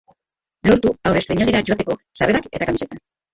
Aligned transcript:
Lortu 0.67 0.93
aurrestreinaldira 1.09 1.61
joateko 1.67 1.97
sarrerak 2.23 2.49
eta 2.55 2.71
kamiseta. 2.73 3.01